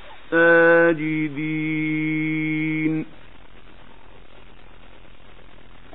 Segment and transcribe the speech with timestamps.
[0.31, 3.05] ساجدين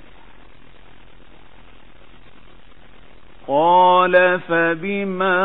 [3.47, 5.41] قال فبما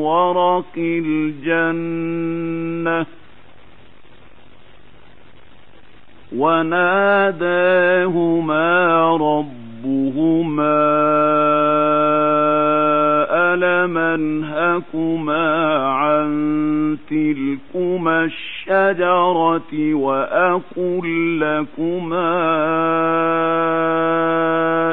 [0.00, 3.06] ورق الجنة
[6.36, 10.86] وناداهما رب رَبُّهُمَا
[13.54, 22.54] أَلَمْ أَنْهَكُمَا عَنْ تِلْكُمَا الشَّجَرَةِ وَأَقُلْ لَكُمَا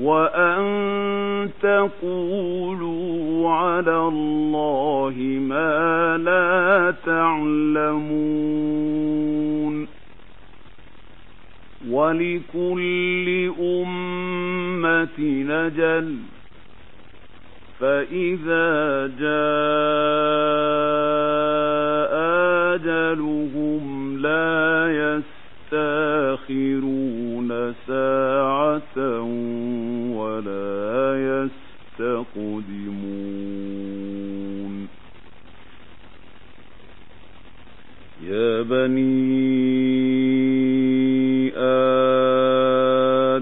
[0.00, 5.14] وأن تقولوا على الله
[5.48, 9.88] ما لا تعلمون
[11.90, 16.14] ولكل أمة نجل
[17.80, 22.16] فإذا جاء
[22.74, 24.62] آجلهم لا
[25.72, 29.22] يستاخرون ساعة
[30.44, 31.14] فلا
[31.96, 34.74] يستقدمون
[38.26, 39.04] يا بني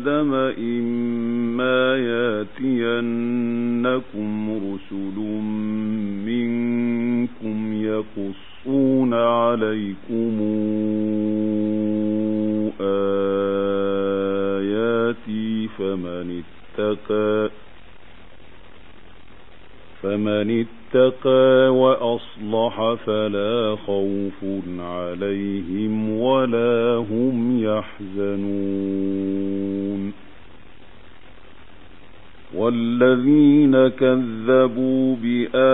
[0.00, 4.30] آدم إما ياتينكم
[4.74, 5.18] رسل
[6.24, 10.40] منكم يقصون عليكم
[20.14, 24.38] فمن اتقى وأصلح فلا خوف
[24.78, 30.12] عليهم ولا هم يحزنون
[32.54, 35.73] والذين كذبوا بآخر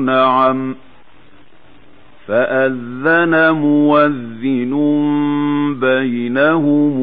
[0.00, 0.74] نعم
[2.26, 4.74] فأذن مؤذن
[5.80, 6.96] بينهم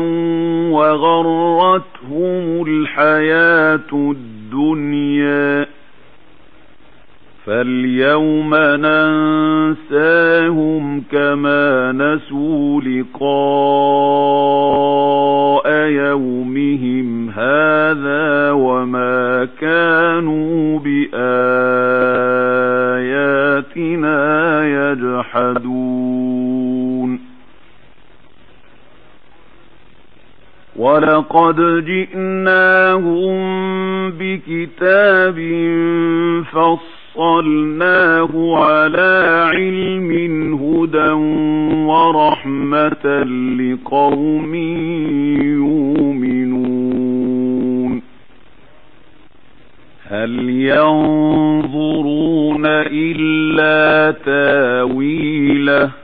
[0.70, 5.66] وغرتهم الحياة الدنيا
[7.46, 21.24] فاليوم ننساهم كما نسوا لقاء يومهم هذا وما كانوا بآياتنا
[24.64, 27.20] يجحدون
[30.76, 33.40] ولقد جئناهم
[34.11, 35.37] بكتاب
[36.52, 38.31] فصل فَصَّلْنَاهُ
[38.64, 40.11] عَلَى عِلْمٍ
[40.55, 41.11] هُدًى
[41.87, 43.24] وَرَحْمَةً
[43.61, 44.55] لِقَوْمٍ
[46.05, 48.03] يُؤْمِنُونَ
[50.11, 52.62] هَلْ يَنظُرُونَ
[52.96, 56.04] إِلَّا تَأْوِيلَهُ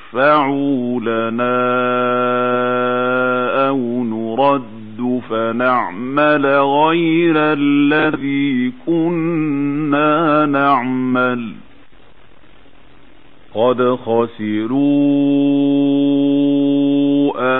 [0.11, 11.49] تَشْفَعُوا لَنَا أَوْ نُرَدُّ فَنَعْمَلَ غَيْرَ الَّذِي كُنَّا نَعْمَلُ
[13.55, 14.85] قَدْ خَسِرُوا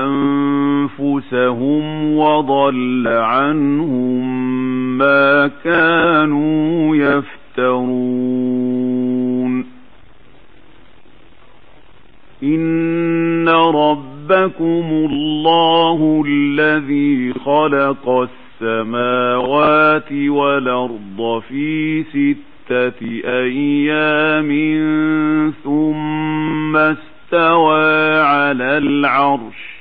[0.06, 4.48] أَنفُسَهُمْ وَضَلَّ عَنْهُمْ
[4.98, 9.21] مَا كَانُوا يَفْتَرُونَ
[12.44, 18.28] إِنَّ رَبَّكُمُ اللَّهُ الَّذِي خَلَقَ
[18.62, 24.50] السَّمَاوَاتِ وَالْأَرْضَ فِي سِتَّةِ أَيَّامٍ
[25.64, 29.81] ثُمَّ اسْتَوَى عَلَى الْعَرْشِ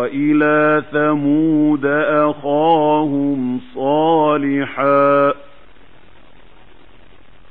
[0.07, 5.33] وإلى ثمود أخاهم صالحا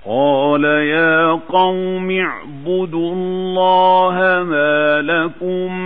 [0.09, 5.79] قال يا قوم اعبدوا الله ما لكم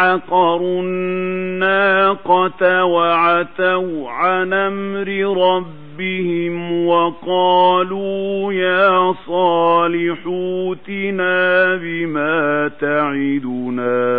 [0.00, 5.08] فعقروا الناقة وعتوا عن أمر
[5.56, 14.18] ربهم وقالوا يا صالح اوتنا بما تعدنا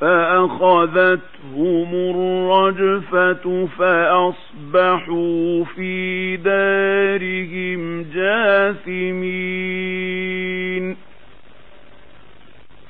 [0.00, 4.39] فأخذتهم الرجفة فأصبحوا
[4.74, 10.96] أصبحوا في دارهم جاثمين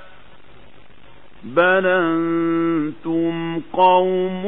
[1.44, 4.46] بل أنتم قوم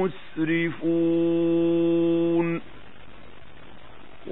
[0.00, 1.87] مسرفون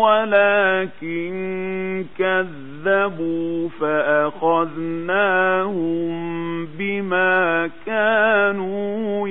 [0.00, 9.28] ولكن كذبوا فأخذناهم بما كانوا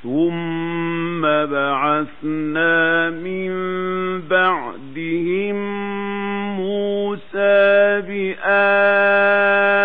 [0.03, 3.49] ثُمَّ بَعَثْنَا مِنْ
[4.27, 5.55] بَعْدِهِمْ
[6.55, 9.76] مُوسَى بِآيَاتِنَا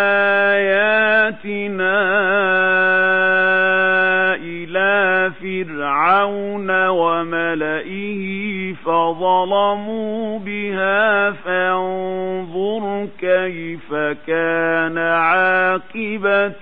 [8.75, 13.95] فظلموا بها فانظر كيف
[14.27, 15.91] كان عاقبة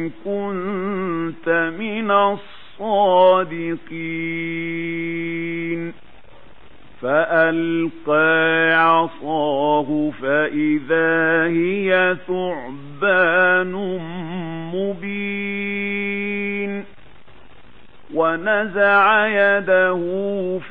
[0.09, 1.47] كنت
[1.79, 2.09] من
[2.81, 5.81] الصادقين
[7.01, 13.71] فألقى عصاه فإذا هي ثعب رهبان
[14.73, 16.83] مبين
[18.15, 19.99] ونزع يده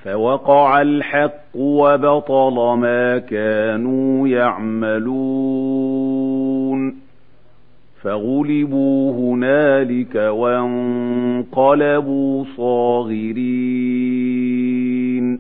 [0.05, 6.06] فوقع الحق وبطل ما كانوا يعملون
[8.07, 15.39] فَغُلِبُوا هُنَالِكَ وَانقَلَبُوا صَاغِرِينَ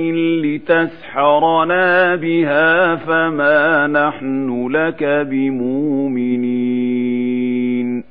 [0.46, 8.04] لِتَسْحَرَنَا بِهَا فَمَا نَحْنُ لَكَ بِمُؤْمِنِينَ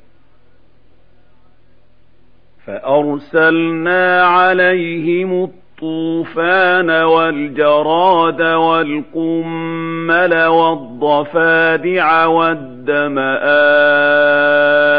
[2.66, 13.18] فَأَرْسَلْنَا عَلَيْهِمُ الطُّوفَانَ وَالْجَرَادَ وَالْقُمَّلَ وَالضَّفَادِعَ وَالدَّمَ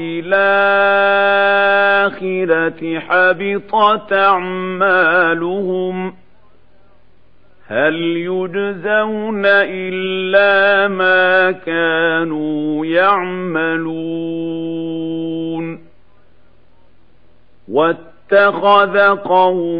[0.00, 6.14] الْآخِرَةِ حَبِطَتْ أَعْمَالُهُمْ
[7.68, 7.94] هَلْ
[8.30, 15.80] يُجْزَوْنَ إِلَّا مَا كَانُوا يَعْمَلُونَ
[17.68, 19.79] وَاتَّخَذَ قَوْمٌ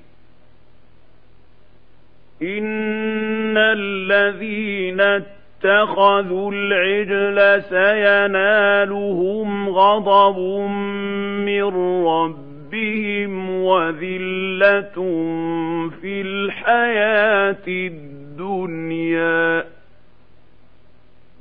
[2.43, 10.39] إن الذين اتخذوا العجل سينالهم غضب
[11.47, 11.65] من
[12.07, 12.46] رب
[12.77, 14.93] بهم وَذِلَّةٌ
[16.01, 19.65] فِي الْحَيَاةِ الدُّنْيَا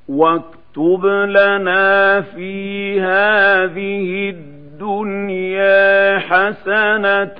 [0.08, 4.51] واكتب لنا في هذه الدنيا
[4.82, 7.38] الدنيا حسنة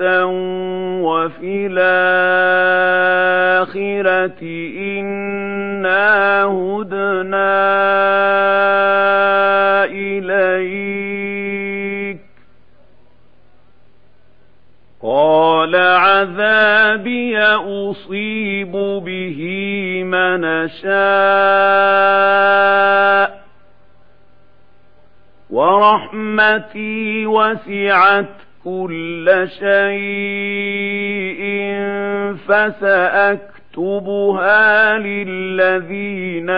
[1.04, 4.42] وفي الآخرة
[5.00, 7.62] إنا هدنا
[9.84, 12.18] إليك
[15.02, 19.40] قال عذابي أصيب به
[20.04, 23.41] من شاء
[25.52, 28.26] ورحمتي وسعت
[28.64, 31.42] كل شيء
[32.48, 36.48] فسأكتبها للذين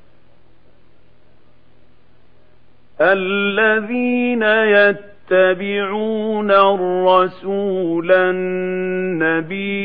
[3.02, 9.76] الذين يتبعون الرسول النبي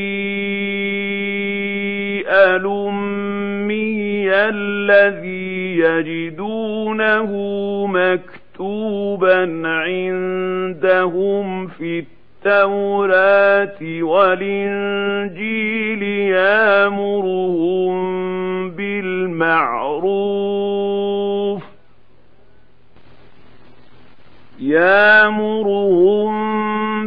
[2.29, 7.27] الأمي الذي يجدونه
[7.87, 21.70] مكتوبا عندهم في التوراة والإنجيل يامرهم بالمعروف
[24.63, 26.31] يامرهم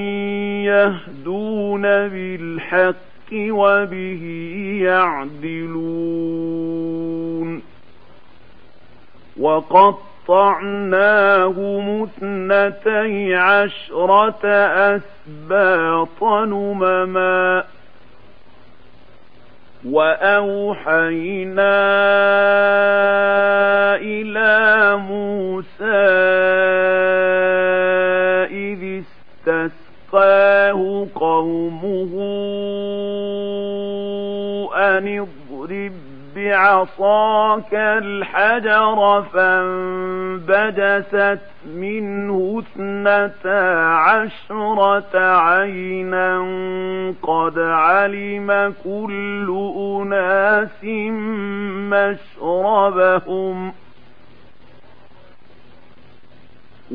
[0.67, 4.25] يهدون بالحق وبه
[4.85, 7.63] يعدلون
[9.41, 14.47] وقطعناهم اثنتي عشرة
[14.97, 17.65] أسباطا نمما
[19.89, 21.81] وأوحينا
[23.97, 26.05] إلى موسى
[28.55, 29.03] إذ
[29.45, 31.95] استسقاه قومه
[35.09, 35.93] أن اضرب
[36.37, 41.41] بعصاك الحجر فانبجست
[41.75, 46.39] منه اثنتا عشرة عينا
[47.23, 50.85] قد علم كل أناس
[51.95, 53.75] مشربهم ۖ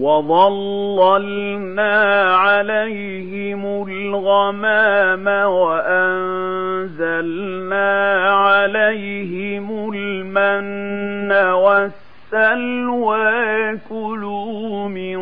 [0.01, 1.95] وَظَلَّلْنَا
[2.35, 15.17] عَلَيْهِمُ الْغَمَامَ وَأَنزَلْنَا عَلَيْهِمُ الْمَنَّ وَالسَّلْوَىٰ كُلُوا مِن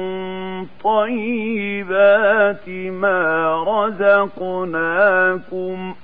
[0.83, 5.97] طَيِّبَاتِ مَا رَزَقْنَاكُمْ ۖ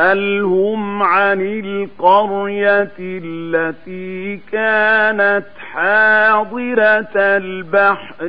[0.00, 8.26] سألهم عن القرية التي كانت حاضرة البحر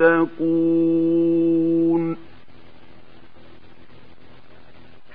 [0.00, 2.16] تتقون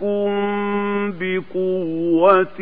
[1.19, 2.59] بقوة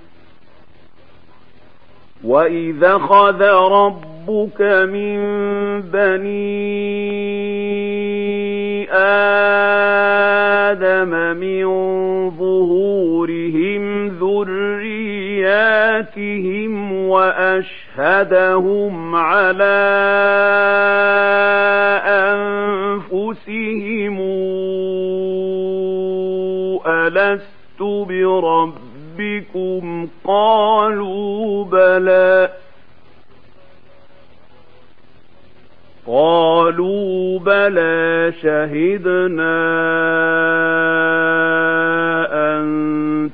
[2.24, 3.42] وإذا خذ
[3.72, 4.62] ربك
[4.92, 5.20] من
[5.82, 8.25] بنين
[8.92, 11.08] آدم
[11.38, 11.66] من
[12.38, 19.84] ظهورهم ذرياتهم وأشهدهم على
[22.06, 24.18] أنفسهم
[26.88, 32.50] ألست بربكم قالوا بلى
[36.08, 39.66] قالوا بلى شهدنا
[42.34, 42.66] أن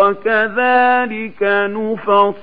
[0.00, 2.34] وكذلك نفصل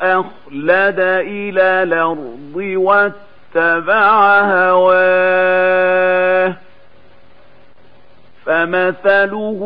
[0.00, 6.56] أخلد إلى الأرض واتبع هواه
[8.46, 9.58] فمثله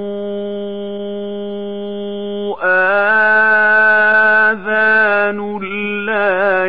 [2.62, 5.60] آذان
[6.06, 6.66] لا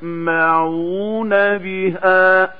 [0.00, 2.52] يسمعون بها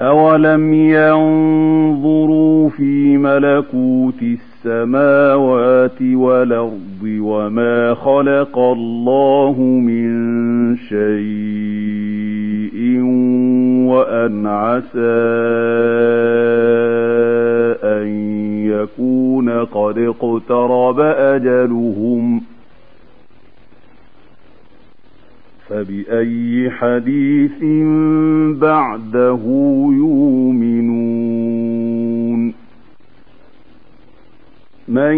[0.00, 10.12] أَوَلَمْ يَنظُرُوا فِي مَلَكُوتِ السَّمَاوَاتِ وَالْأَرْضِ وَمَا خَلَقَ اللَّهُ مِن
[10.76, 13.00] شَيْءٍ
[13.94, 15.22] وَأَنْ عَسَى
[17.84, 18.06] أَنْ
[18.66, 22.42] يَكُونَ قَدِ اقْتَرَبَ أَجَلُهُمْ ۖ
[25.68, 27.62] فبأي حديث
[28.60, 29.42] بعده
[29.92, 32.54] يؤمنون
[34.88, 35.14] من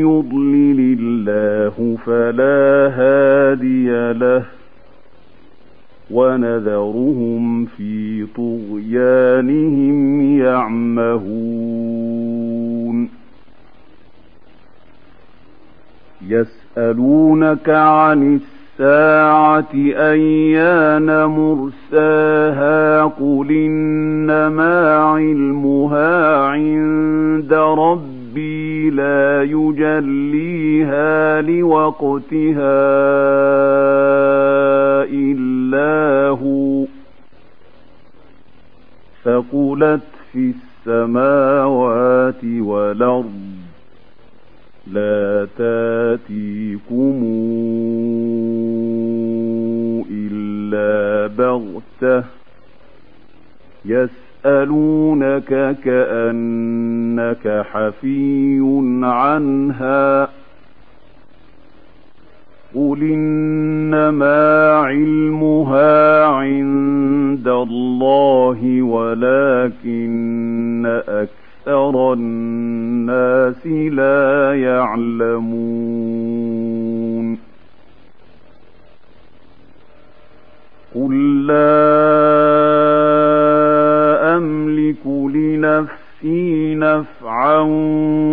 [0.00, 4.44] يضلل الله فلا هادي له
[6.10, 13.08] ونذرهم في طغيانهم يعمهون
[16.28, 19.74] يسألونك عن الس السَّاعَةِ
[20.12, 32.84] أَيَّانَ مُرْسَاهَا قُلْ إِنَّمَا عِلْمُهَا عِندَ رَبِّي لَا يُجَلِّيهَا لِوَقْتِهَا
[35.02, 36.84] إِلَّا هُوَ
[39.24, 40.02] فقلت
[40.32, 43.47] فِي السَّمَاوَاتِ وَالْأَرْضِ
[44.92, 47.22] لا تاتيكم
[50.10, 52.24] إلا بغتة
[53.84, 58.58] يسألونك كأنك حفي
[59.02, 60.28] عنها
[62.74, 77.38] قل إنما علمها عند الله ولكن أكثر أكثر الناس لا يعلمون
[80.94, 81.98] قل لا
[84.36, 87.60] أملك لنفسي نفعا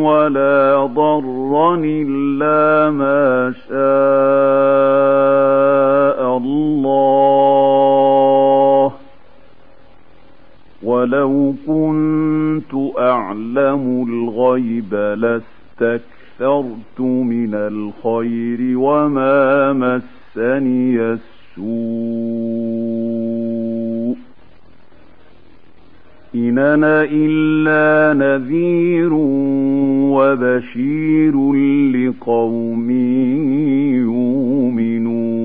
[0.07, 7.74] ولا ضرا إلا ما شاء الله
[11.05, 21.01] ولو كنت أعلم الغيب لاستكثرت من الخير وما مسني
[21.57, 24.15] السوء
[26.35, 29.13] إن أنا إلا نذير
[30.09, 31.53] وبشير
[31.91, 32.91] لقوم
[33.93, 35.44] يؤمنون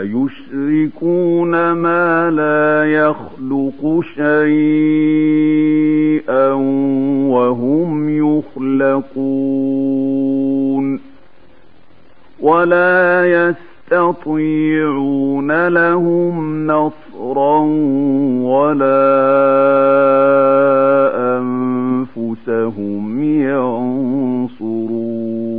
[0.00, 6.52] أيشركون ما لا يخلق شيئا
[7.30, 11.00] وهم يخلقون
[12.40, 13.22] ولا
[13.90, 17.58] يستطيعون لهم نصرا
[18.44, 19.20] ولا
[21.40, 25.49] أنفسهم ينصرون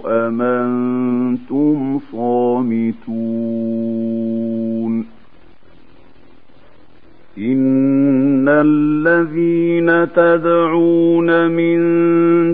[0.06, 4.39] أم أنتم صامتون
[7.40, 11.80] إن الذين تدعون من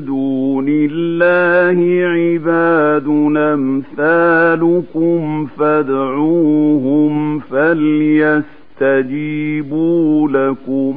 [0.04, 3.06] دون الله عباد
[3.36, 10.96] أمثالكم فادعوهم فليستجيبوا لكم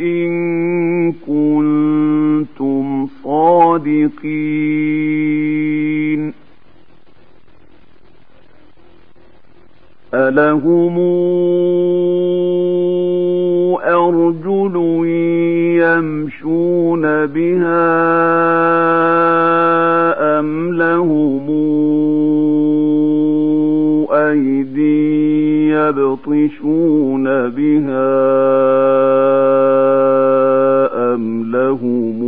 [0.00, 5.99] إن كنتم صادقين
[10.14, 10.94] ألهم
[13.78, 14.74] أرجل
[15.80, 18.00] يمشون بها
[20.38, 21.46] أم لهم
[24.10, 28.10] أيدي يبطشون بها
[31.14, 32.20] أم لهم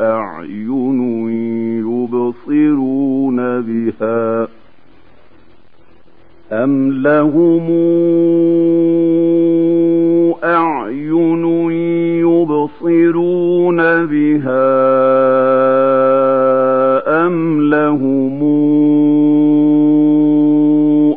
[0.00, 1.00] أعين
[1.86, 4.53] يبصرون بها
[6.62, 7.66] أَمْ لَهُمْ
[10.44, 11.44] أَعْيُنٌ
[12.26, 13.76] يُبْصِرُونَ
[14.06, 14.74] بِهَا
[17.26, 18.42] أَمْ لَهُمْ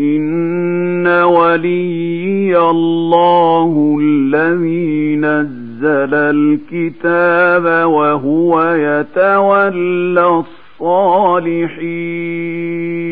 [0.00, 10.42] إن ولي الله الذي نزل الكتاب وهو يتولى
[10.80, 13.07] الصالحين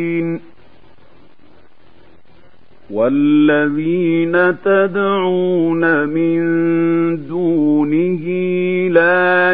[2.97, 6.44] والذين تدعون من
[7.28, 8.24] دونه
[8.90, 9.52] لا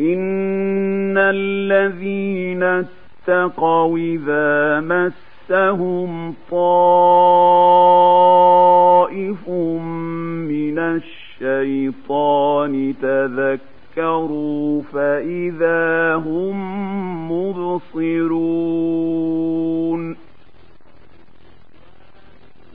[0.00, 16.58] إن الذين اتقوا إذا مس يمسهم طائف من الشيطان تذكروا فإذا هم
[17.32, 20.16] مبصرون